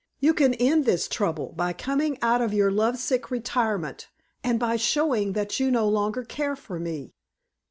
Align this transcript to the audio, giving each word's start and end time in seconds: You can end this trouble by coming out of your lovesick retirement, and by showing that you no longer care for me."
You 0.19 0.33
can 0.33 0.55
end 0.55 0.85
this 0.85 1.07
trouble 1.07 1.53
by 1.55 1.73
coming 1.73 2.17
out 2.23 2.41
of 2.41 2.55
your 2.55 2.71
lovesick 2.71 3.29
retirement, 3.29 4.09
and 4.43 4.59
by 4.59 4.75
showing 4.75 5.33
that 5.33 5.59
you 5.59 5.69
no 5.69 5.87
longer 5.87 6.23
care 6.23 6.55
for 6.55 6.79
me." 6.79 7.13